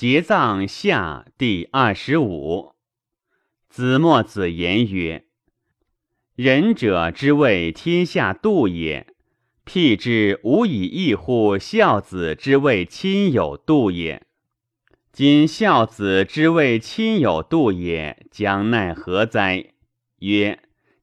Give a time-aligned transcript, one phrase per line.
[0.00, 2.72] 节葬下第二十五。
[3.68, 5.26] 子墨子言曰
[6.34, 9.08] ：“仁者之谓天下度也，
[9.62, 14.26] 辟之无以异乎孝子之谓亲友度也。
[15.12, 19.74] 今孝子之谓亲友度也，将奈何哉？”
[20.20, 20.60] 曰：“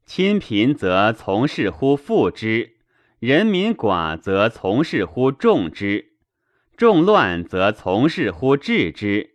[0.08, 2.78] 亲贫则从事乎富之，
[3.20, 6.14] 人民寡则从事乎众之。”
[6.78, 9.32] 众乱则从事乎治之，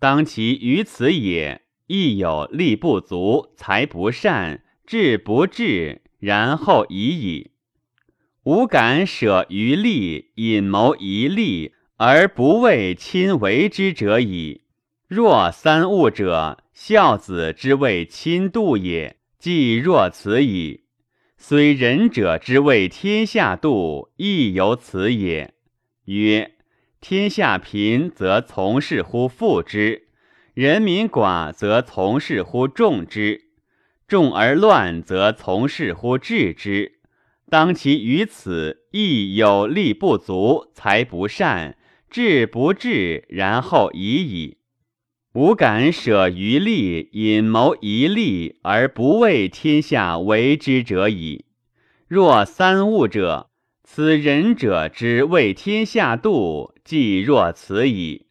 [0.00, 1.62] 当其于此也。
[1.86, 7.50] 亦有力不足，才不善，治不治，然后已矣。
[8.44, 14.62] 吾敢舍于利，隐谋一利，而不为亲为之者矣。
[15.08, 20.84] 若三物者，孝子之谓亲度也，既若此矣。
[21.36, 25.54] 虽仁者之谓天下度，亦有此也。
[26.18, 26.52] 曰：
[27.00, 30.08] 天下贫则从事乎富之，
[30.54, 33.42] 人民寡则从事乎众之，
[34.08, 37.00] 众而乱则从事乎治之。
[37.48, 41.76] 当其于此，亦有力不足，才不善，
[42.10, 44.58] 治不治，然后已矣。
[45.34, 51.44] 吾敢舍于力，隐谋一利，而不为天下为之者矣。
[52.08, 53.49] 若三物者。
[53.92, 58.26] 此仁者之为天下度，既若此矣。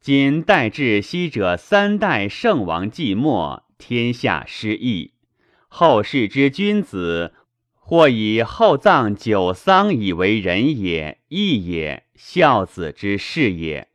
[0.00, 5.12] 今代至昔者三代圣王既没，天下失义。
[5.68, 7.34] 后世之君子，
[7.74, 13.88] 或以厚葬九丧以为仁也，义也，孝子之事也；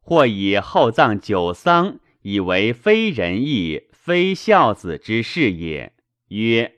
[0.00, 5.92] 或以厚葬九丧以为非仁义，非孝子之事也。
[6.28, 6.74] 曰：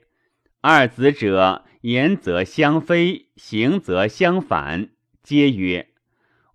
[0.61, 1.65] 二子者。
[1.81, 4.89] 言则相非，行则相反。
[5.23, 5.87] 皆曰：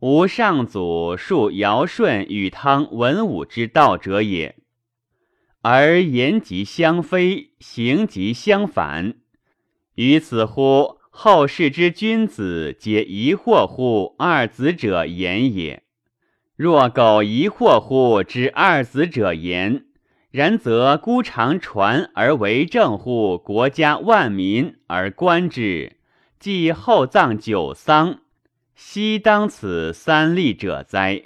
[0.01, 4.57] 吾上祖述尧舜禹汤文武之道者也。
[5.63, 9.15] 而言即相非，行即相反。
[9.95, 15.85] 于此乎后世之君子，皆疑惑乎二子者言也。
[16.55, 19.87] 若苟疑惑乎之二子者言。
[20.35, 25.97] 然则孤常传而为政乎国家万民而观之，
[26.41, 28.19] 既厚葬九丧，
[28.75, 31.23] 悉当此三立者哉？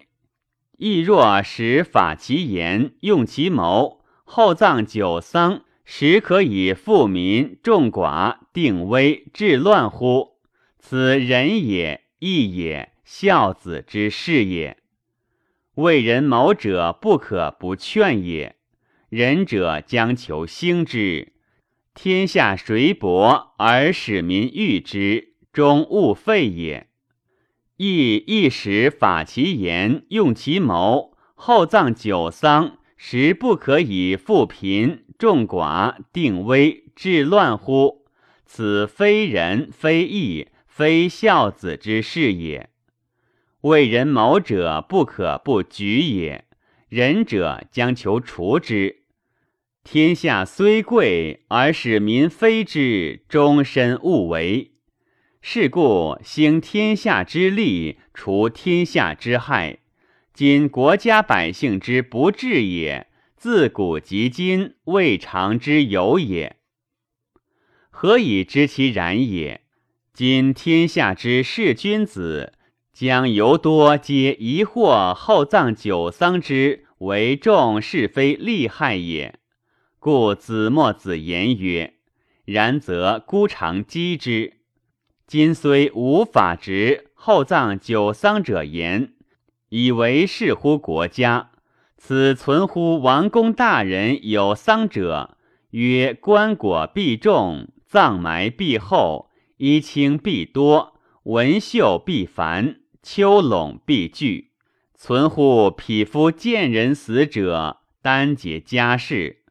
[0.76, 10.32] 亦若使法其言，用其谋，厚葬九丧，实可以富民众寡，定危治乱乎？
[10.78, 14.76] 此仁也，义也，孝子之事也。
[15.76, 18.57] 为人谋者，不可不劝也。
[19.08, 21.32] 仁者将求兴之，
[21.94, 26.88] 天下谁薄而使民欲之，终勿废也。
[27.78, 38.04] 亦一时法其言，用其谋，厚葬九丧，实不可以富贫众寡，定危治乱乎？
[38.44, 42.68] 此非仁，非义，非孝子之事也。
[43.62, 46.44] 为人谋者，不可不举也。
[46.88, 48.97] 仁者将求除之。
[49.90, 54.72] 天下虽贵，而使民非之，终身勿为。
[55.40, 59.78] 是故兴天下之利，除天下之害。
[60.34, 66.56] 今国家百姓之不治也，自古及今未尝之有也。
[67.88, 69.62] 何以知其然也？
[70.12, 72.52] 今天下之士君子，
[72.92, 79.37] 将尤多皆疑惑厚葬九丧之为众是非利害也。
[80.00, 81.94] 故子墨子言曰
[82.46, 84.58] ：“然则孤常讥之。
[85.26, 89.14] 今虽无法直厚葬九丧者言，
[89.70, 91.50] 以为是乎国家。
[91.96, 95.36] 此存乎王公大人有丧者，
[95.70, 100.94] 曰：棺椁必重，葬埋必厚，衣轻必多，
[101.24, 104.52] 文绣必繁，丘垄必巨。
[104.94, 109.42] 存乎匹夫见人死者，单解家事。”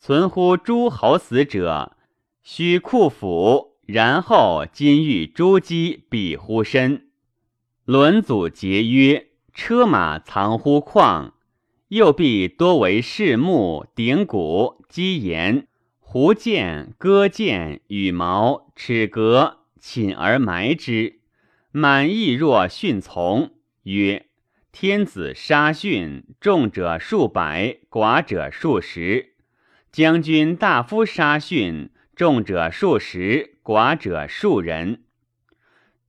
[0.00, 1.96] 存乎诸侯死者，
[2.42, 7.08] 须库府，然后金玉珠玑比乎身。
[7.84, 11.32] 伦祖节曰：车马藏乎旷，
[11.88, 15.66] 右臂多为饰木、鼎骨、鸡言、
[15.98, 21.20] 胡剑、戈剑、羽毛、齿革，寝而埋之。
[21.72, 23.50] 满意若训从，
[23.82, 24.26] 曰：
[24.70, 29.34] 天子杀训，众者数百，寡者数十。
[29.98, 35.02] 将军大夫杀训，众者数十，寡者数人。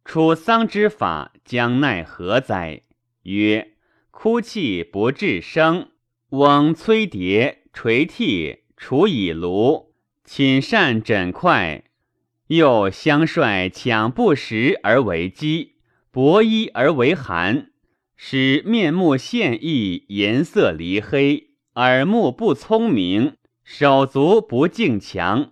[0.05, 2.83] 楚丧之法，将奈何哉？
[3.23, 3.71] 曰：
[4.11, 5.89] 哭泣不至声，
[6.29, 11.85] 翁催蝶垂涕，处以炉，寝善枕块。
[12.49, 15.77] 又相率抢不食而为饥，
[16.11, 17.71] 薄衣而为寒，
[18.15, 23.33] 使面目现异，颜色离黑，耳目不聪明，
[23.71, 25.51] 手足不敬强，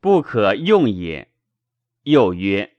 [0.00, 1.32] 不可用也。
[2.04, 2.74] 又曰：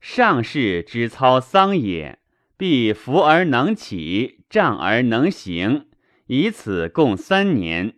[0.00, 2.20] 上士之操丧也，
[2.56, 5.88] 必扶而能起，杖而能行，
[6.28, 7.96] 以此共三年。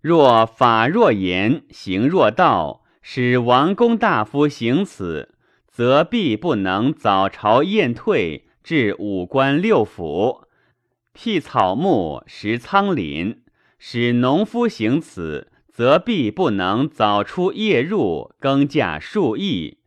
[0.00, 2.84] 若法若言，行若道。
[3.02, 5.34] 使王公大夫行此，
[5.66, 10.44] 则必不能早朝宴退，至五官六府，
[11.12, 13.40] 辟草木，食苍林；
[13.78, 19.78] 使农夫行此，则必不能早出夜入，耕稼数亿；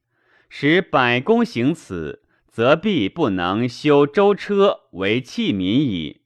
[0.49, 6.21] 使百工行此，则必不能修舟车，为器皿矣；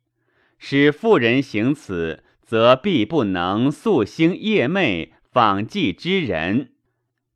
[0.60, 6.72] 使妇人行此，则必不能素兴夜寐，访祭之人。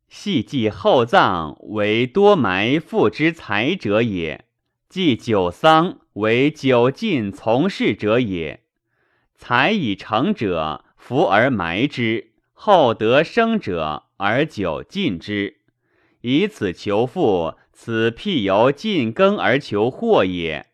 [0.08, 4.44] 系祭厚葬为多埋父之财者也，
[4.88, 8.59] 祭酒丧为酒尽从事者也。
[9.42, 15.62] 财以成者，福而埋之；厚得生者，而久尽之。
[16.20, 20.66] 以此求富，此辟由尽耕而求祸也。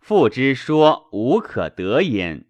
[0.00, 2.46] 富之说无可得焉。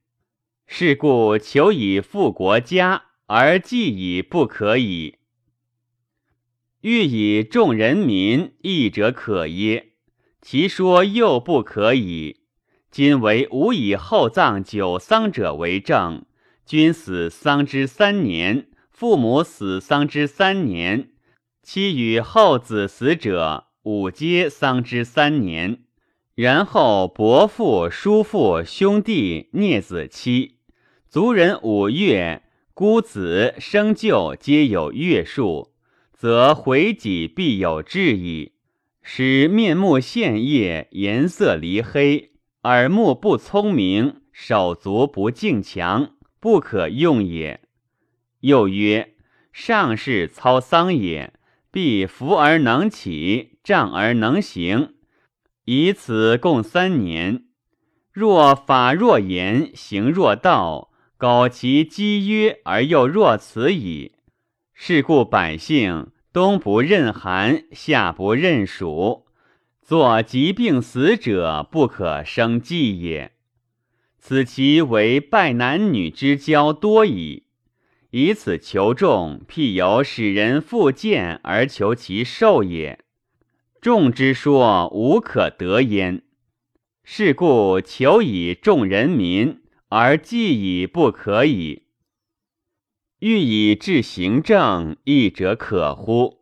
[0.67, 5.19] 是故求以富国家，而计以不可以。
[6.81, 9.93] 欲以众人民，义者可耶？
[10.41, 12.41] 其说又不可以。
[12.91, 16.25] 今为吾以厚葬久丧者为证。
[16.65, 21.11] 君死丧之三年，父母死丧之三年，
[21.63, 25.81] 妻与后子死者，五皆丧之三年。
[26.35, 30.59] 然后伯父、叔父、兄弟、孽子妻，
[31.09, 32.43] 族人五月，
[32.75, 35.73] 孤子生舅皆有月数。
[36.13, 38.53] 则回己必有志矣，
[39.03, 42.33] 使面目现叶，颜色离黑，
[42.63, 47.61] 耳目不聪明，手足不敬强，不可用也。
[48.41, 49.15] 又曰：
[49.53, 51.33] 上士操桑也，
[51.71, 54.95] 必扶而能起，杖而能行，
[55.67, 57.45] 以此共三年。
[58.11, 64.17] 若法若言，行若道，苟其积约而又若此矣。
[64.75, 69.28] 是故百姓冬不任寒，夏不任暑，
[69.89, 73.33] 作疾病死者不可生计也。
[74.19, 77.45] 此其为拜男女之交多矣。
[78.11, 83.03] 以此求众，譬有使人复见而求其寿也。
[83.81, 86.21] 众之说无可得焉。
[87.03, 91.85] 是故求以众人民，而计以不可以。
[93.21, 96.41] 欲以治行政，义者可乎？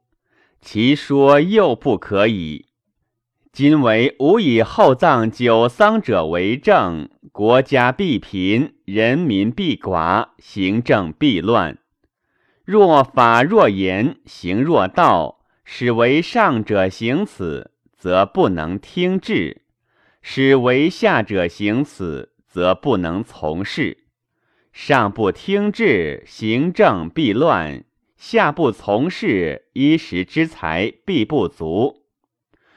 [0.61, 2.67] 其说又不可以。
[3.57, 11.79] 今为吾以厚葬久丧者为政，国家必贫，人民必寡，行政必乱。
[12.67, 19.63] 若法若言，行若道，使为上者行此，则不能听治；
[20.21, 24.05] 使为下者行此，则不能从事。
[24.75, 27.85] 上不听治，行政必乱；
[28.19, 32.03] 下不从事，衣食之财必不足。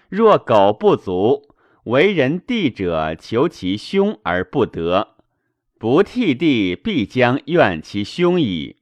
[0.09, 1.53] 若苟不足，
[1.85, 5.15] 为人弟者求其兄而不得，
[5.77, 8.75] 不替弟必将怨其兄矣；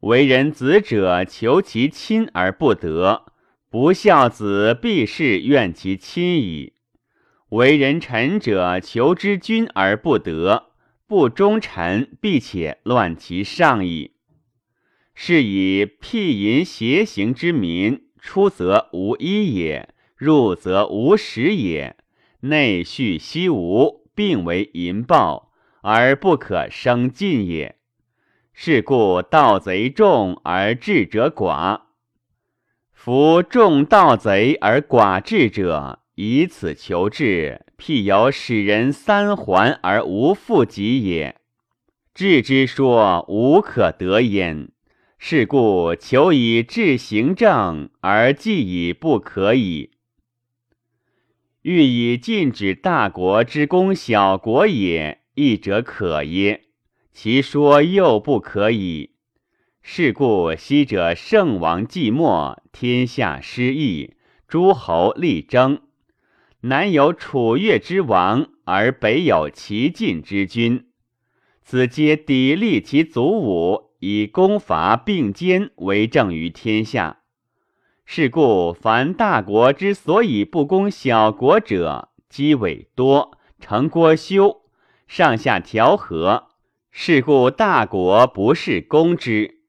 [0.00, 3.26] 为人子者求其亲而不得，
[3.68, 6.72] 不孝子必是怨其亲矣；
[7.50, 10.70] 为人臣者求之君而不得。
[11.06, 14.12] 不忠臣，必且乱其上矣。
[15.14, 19.93] 是以辟淫邪行之民，出则无衣也，
[20.24, 21.96] 入则无食也，
[22.40, 25.50] 内蓄悉无，并为淫暴，
[25.82, 27.76] 而不可生进也。
[28.54, 31.82] 是故盗贼众而智者寡。
[32.90, 37.66] 夫众盗贼而寡智者，以此求治。
[37.76, 41.36] 譬有使人三环而无复己也，
[42.14, 44.70] 智之说无可得焉。
[45.18, 49.90] 是故求以治行政，而计以不可以。
[51.64, 56.64] 欲以禁止大国之攻小国也，义者可耶？
[57.10, 59.12] 其说又不可以。
[59.80, 64.12] 是故昔者圣王寂寞，天下失义，
[64.46, 65.80] 诸侯力争。
[66.60, 70.88] 南有楚越之王，而北有齐晋之君，
[71.62, 77.20] 此皆砥砺其祖武，以攻伐并肩为政于天下。
[78.06, 84.62] 是故凡大国之所以不攻小国者，积委多，成郭修，
[85.08, 86.48] 上下调和。
[86.90, 89.62] 是故大国不是攻之。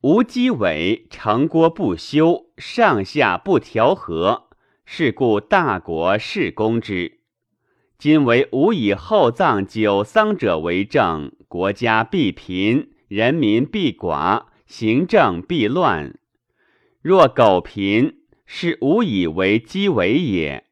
[0.00, 4.48] 无积委，成郭不修，上下不调和，
[4.84, 7.20] 是故大国是攻之。
[7.96, 16.18] 今为吾以厚葬九丧者为政，国家必贫，人民必寡，行政必乱。
[17.02, 20.62] 若苟贫，是无以为积为也；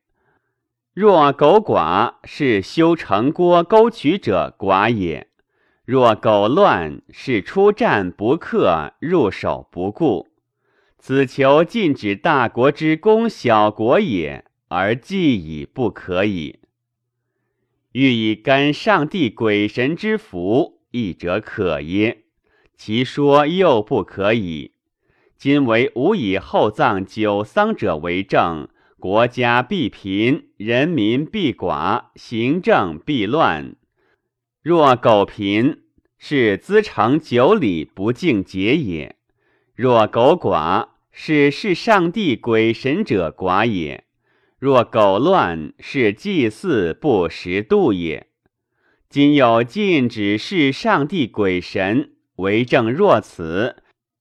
[0.94, 5.26] 若苟寡，是修成郭沟渠者寡也。
[5.84, 10.28] 若苟乱，是出战不克，入手不顾。
[11.00, 16.60] 此求禁止大国之攻小国也，而计已不可矣。
[17.90, 22.22] 欲以干上帝鬼神之福，亦者可耶？
[22.76, 24.74] 其说又不可以。
[25.40, 28.68] 今为吾以厚葬九丧者为政，
[28.98, 33.74] 国家必贫，人民必寡，行政必乱。
[34.62, 35.78] 若苟贫，
[36.18, 39.14] 是资成九礼不敬节也；
[39.74, 44.02] 若苟寡，是是上帝鬼神者寡也；
[44.58, 48.26] 若苟乱，是祭祀不识度也。
[49.08, 53.76] 今有禁止是上帝鬼神为政，若此，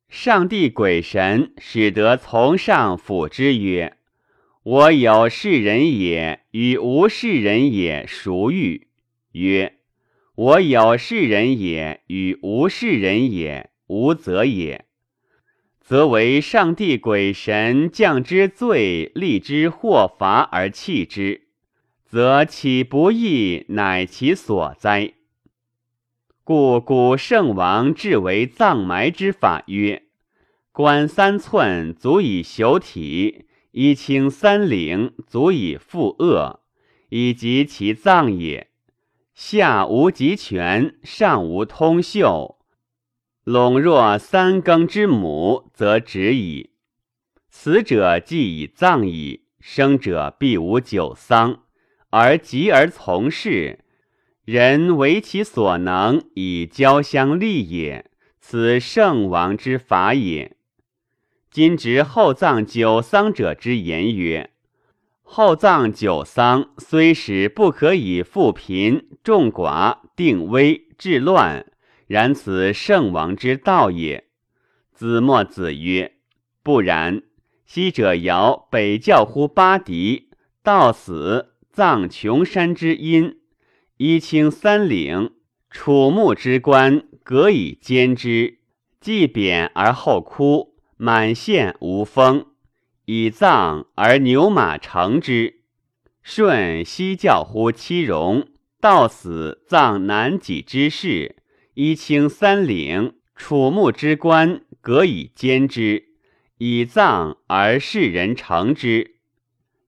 [0.09, 3.97] 上帝鬼神使得从上辅之曰
[4.63, 8.87] ：“我有是人也，与无是人也孰欲？”
[9.33, 9.75] 曰。
[10.35, 14.85] 我有是人也，与无是人也，无则也，
[15.81, 21.49] 则为上帝鬼神降之罪，立之祸罚而弃之，
[22.05, 25.11] 则岂不义，乃其所哉？
[26.51, 30.07] 故古圣王治为葬埋之法曰：
[30.71, 36.61] 冠三寸足以朽体，衣轻三领足以复恶，
[37.09, 38.71] 以及其葬也。
[39.35, 42.57] 下无极权，上无通秀。
[43.45, 46.71] 陇若三更之母，则止矣。
[47.51, 51.59] 死者既已葬矣，生者必无久丧，
[52.09, 53.85] 而急而从事。
[54.51, 58.09] 人为其所能，以交相利也。
[58.39, 60.57] 此圣王之法也。
[61.51, 64.49] 今执厚葬久丧者之言曰。
[65.21, 71.67] 厚葬九丧，虽使不可以富贫众寡定危治乱，
[72.07, 74.23] 然此圣王之道也。
[74.91, 76.13] 子墨子曰
[76.63, 77.21] ：“不然。
[77.67, 80.31] 昔者尧北教乎八狄，
[80.63, 83.38] 到死葬穷山之阴，
[84.01, 85.31] 衣清三岭，
[85.69, 88.59] 楚木之官，革以兼之，
[89.01, 92.45] 既贬而后枯，满县无风。”
[93.03, 95.63] 以葬而牛马乘之。
[96.23, 98.47] 舜西教乎七戎，
[98.79, 101.35] 到死葬南己之士，
[101.73, 106.05] 衣清三领，楚木之官，革以兼之。
[106.57, 109.15] 以葬而世人乘之。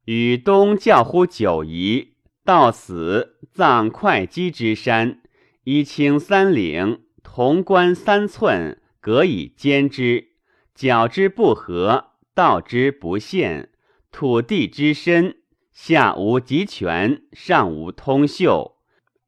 [0.04, 2.11] 与东教乎九夷，
[2.44, 5.22] 到死葬会稽之山，
[5.64, 10.30] 一清三领，铜冠三寸，革以兼之。
[10.74, 12.08] 角之不合。
[12.34, 13.70] 道之不现，
[14.10, 15.36] 土地之深，
[15.74, 18.78] 下无极泉，上无通秀。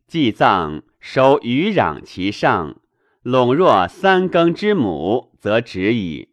[0.08, 2.78] 祭葬收余壤其上，
[3.24, 6.30] 陇若三更之母，则止矣。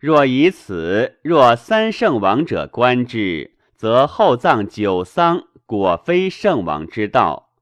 [0.00, 7.54] 若以此，若三圣王者观之，则厚葬九丧，果非圣王之道。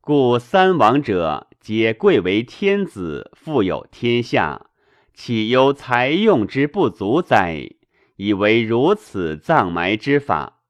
[0.00, 4.66] 故三王者，皆贵为天子，富有天下。
[5.14, 7.70] 岂忧财用之不足哉？
[8.16, 10.62] 以为如此葬埋之法。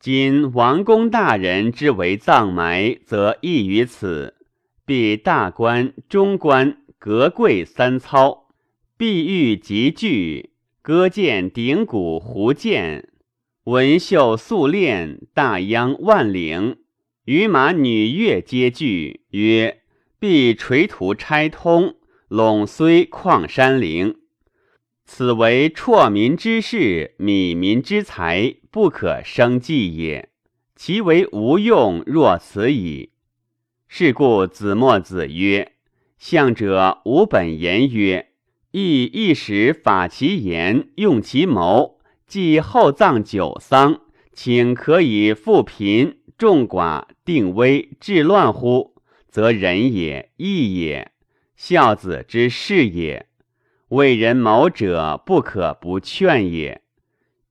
[0.00, 4.34] 今王公大人之为葬埋，则异于此。
[4.86, 8.48] 必大官、中官、阁贵三操，
[8.96, 13.11] 必玉极具，戈剑鼎鼓胡剑，
[13.64, 16.78] 文绣素练，大秧万领，
[17.26, 19.20] 与马女乐皆具。
[19.30, 19.82] 曰：
[20.18, 21.94] 必垂涂拆通。
[22.28, 24.16] 陇虽旷山陵，
[25.04, 30.30] 此为辍民之事，靡民之财，不可生计也。
[30.74, 33.10] 其为无用，若此矣。
[33.86, 35.74] 是故子墨子曰
[36.18, 38.30] ：“相者无本言曰
[38.72, 42.00] ：‘亦一时法其言，用其谋，
[42.32, 44.00] 既厚葬九丧，
[44.32, 48.94] 请可以富贫众寡定危，治乱乎？
[49.28, 51.12] 则仁也，义也，
[51.56, 53.26] 孝子之事也。
[53.88, 56.80] 为人谋者，不可不劝也。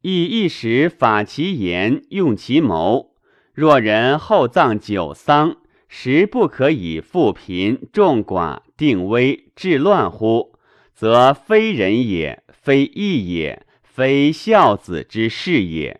[0.01, 3.13] 亦一时法其言，用其谋。
[3.53, 5.57] 若人厚葬久丧，
[5.88, 10.55] 实不可以富贫众寡定危治乱乎？
[10.95, 16.00] 则非人也，非义也，非孝子之事也。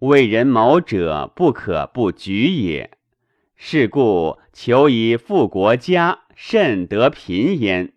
[0.00, 2.90] 为人谋者，不可不举也。
[3.54, 7.92] 是故求以富国家，甚得贫焉；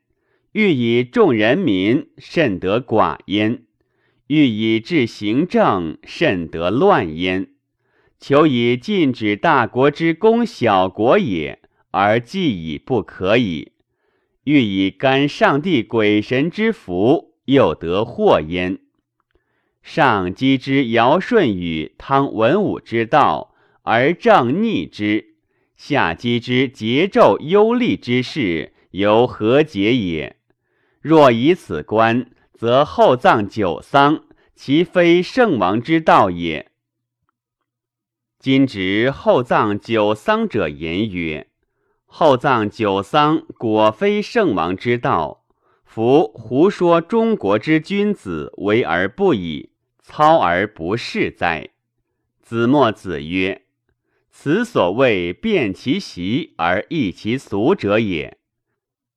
[0.51, 3.63] 欲以众人民，甚得寡焉；
[4.27, 7.49] 欲以治行政，甚得乱焉。
[8.19, 13.71] 求以禁止大国之攻小国也，而计以不可矣；
[14.43, 18.79] 欲以干上帝鬼神之福，又得祸焉。
[19.89, 25.33] 上击之尧舜禹汤文武之道，而正逆之；
[25.75, 30.35] 下击之桀纣忧厉之事，由何解也？
[31.01, 36.69] 若以此观，则厚葬九丧，其非圣王之道也。
[38.37, 41.47] 今执厚葬九丧者言曰：
[42.05, 45.47] 厚葬九丧，果非圣王之道。
[45.83, 49.68] 夫胡说中国之君子为而不已，
[50.11, 51.69] 操而不事哉？
[52.41, 53.61] 子墨子曰：
[54.31, 58.39] 此所谓变其习而易其俗者也。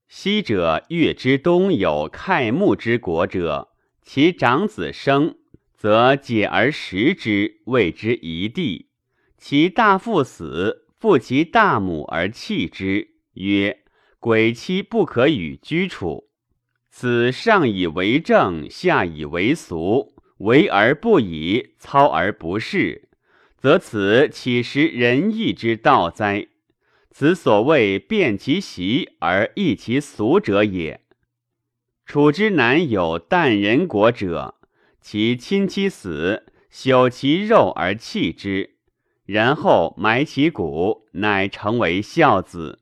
[0.06, 3.70] 昔者越之东有开木之国者，
[4.02, 5.36] 其长子生，
[5.74, 8.90] 则解而食之，谓之一地。
[9.38, 13.78] 其大父死，复其大母而弃之，曰
[14.20, 16.28] ：“鬼妻不可与居处。”
[16.94, 20.11] 此上以为政，下以为俗，
[20.42, 23.08] 为而不以，操而不事，
[23.56, 26.48] 则此岂实仁义之道哉？
[27.12, 31.02] 此所谓变其习而易其俗者也。
[32.04, 34.56] 楚之南有淡人国者，
[35.00, 38.70] 其亲戚死，朽其肉而弃之。
[39.24, 42.80] 然后埋其骨，乃成为孝子。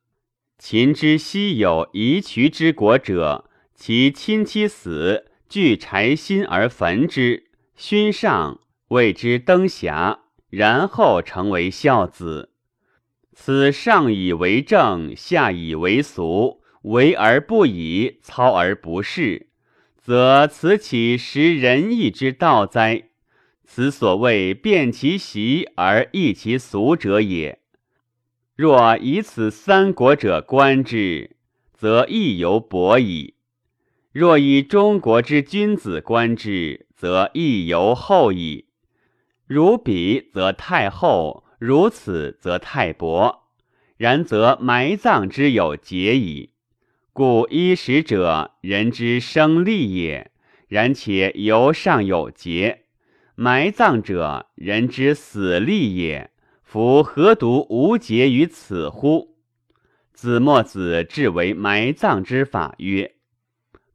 [0.58, 7.49] 秦之西有夷渠之国者，其亲戚死，聚柴薪而焚之，
[7.82, 10.18] 勋上，谓之登霞，
[10.50, 12.50] 然后成为孝子。
[13.32, 19.46] 此上以为政，下以为俗，为而不以，操而不恃，
[19.96, 23.04] 则此岂实仁义之道哉？
[23.64, 27.60] 此所谓变其习而易其俗者也。
[28.54, 31.34] 若以此三国者观之，
[31.72, 33.36] 则亦犹薄矣；
[34.12, 38.66] 若以中国之君子观之，则亦犹厚矣。
[39.46, 43.44] 如彼则太厚，如此则太薄。
[43.96, 46.50] 然则埋葬之有节矣。
[47.14, 50.26] 故衣食者，人之生利也；
[50.68, 52.82] 然且犹尚有节。
[53.34, 56.30] 埋葬者，人之死利也。
[56.62, 59.38] 夫何独无节于此乎？
[60.12, 63.14] 子墨子至为埋葬之法曰：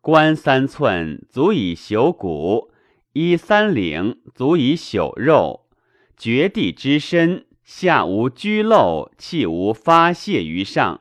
[0.02, 2.72] 棺三寸，足以朽骨；
[3.16, 5.70] 衣三领，足以朽肉。
[6.18, 11.00] 绝地之深，下无居漏，气无发泄于上。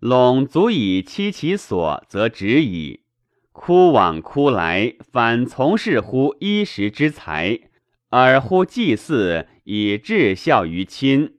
[0.00, 3.04] 陇足以栖其所，则止矣。
[3.52, 7.60] 枯往枯来，反从事乎衣食之财，
[8.08, 11.36] 而乎祭祀以至孝于亲。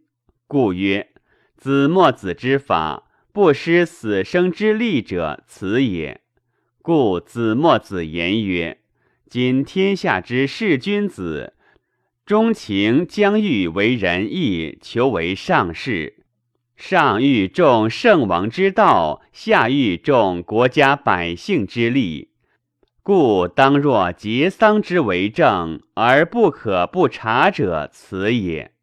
[0.47, 1.09] 故曰：
[1.57, 6.21] 子墨子之法，不失死生之利者，此也。
[6.81, 8.79] 故子墨子言曰：
[9.27, 11.53] 今天下之士君子，
[12.25, 16.23] 钟情将欲为仁义，求为上士。
[16.75, 22.29] 上欲重圣王之道，下欲重国家百姓之利，
[23.01, 28.74] 故当若节丧之为政，而不可不察者，此也。